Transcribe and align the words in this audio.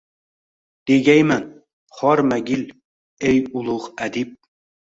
Degayman: 0.85 1.43
“Hormagil, 1.99 2.65
ey 3.29 3.37
ulug’ 3.63 3.89
adib!!!” 4.07 4.37